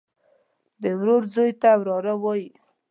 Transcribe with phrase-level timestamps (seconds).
[0.81, 2.49] د ورور زوى ته وراره وايي.